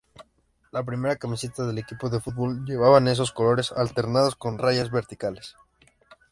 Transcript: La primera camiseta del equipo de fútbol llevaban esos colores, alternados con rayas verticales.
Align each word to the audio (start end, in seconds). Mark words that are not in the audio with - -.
La 0.71 0.81
primera 0.83 1.15
camiseta 1.15 1.63
del 1.67 1.77
equipo 1.77 2.09
de 2.09 2.19
fútbol 2.19 2.65
llevaban 2.65 3.07
esos 3.07 3.31
colores, 3.31 3.71
alternados 3.71 4.35
con 4.35 4.57
rayas 4.57 4.89
verticales. 4.89 5.55